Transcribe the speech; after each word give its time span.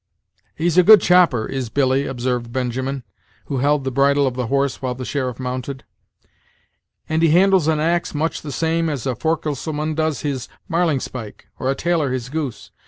"He's 0.55 0.79
a 0.79 0.83
good 0.83 0.99
chopper, 0.99 1.45
is 1.45 1.69
Billy," 1.69 2.07
observed 2.07 2.51
Benjamin, 2.51 3.03
who 3.45 3.59
held 3.59 3.83
the 3.83 3.91
bridle 3.91 4.25
of 4.25 4.33
the 4.33 4.47
horse 4.47 4.81
while 4.81 4.95
the 4.95 5.05
sheriff 5.05 5.39
mounted; 5.39 5.83
"and 7.07 7.21
he 7.21 7.29
handles 7.29 7.67
an 7.67 7.79
axe 7.79 8.15
much 8.15 8.41
the 8.41 8.51
same 8.51 8.89
as 8.89 9.05
a 9.05 9.13
forecastleman 9.15 9.93
does 9.93 10.21
his 10.21 10.47
marling 10.67 10.99
spike, 11.01 11.49
or 11.59 11.69
a 11.69 11.75
tailor 11.75 12.11
his 12.11 12.29
goose. 12.29 12.71